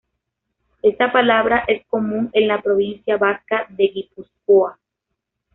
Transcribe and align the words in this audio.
Esta 0.81 1.11
palabra 1.13 1.63
es 1.67 1.85
común 1.85 2.31
en 2.33 2.47
la 2.47 2.59
provincia 2.59 3.17
vasca 3.17 3.67
de 3.69 3.83
Guipúzcoa. 3.93 4.79